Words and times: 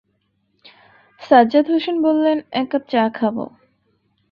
সজ্জাদ 1.21 1.65
হোসেন 1.69 1.95
বললেন, 2.01 2.37
এক 2.51 2.67
কাপ 2.71 2.83
চা 2.89 3.03
খাব। 3.13 3.35